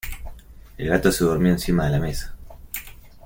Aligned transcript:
El 0.79 0.87
gato 0.89 1.11
se 1.11 1.23
durmió 1.25 1.51
encima 1.51 1.85
de 1.85 1.91
la 1.91 1.99
mesa. 1.99 2.33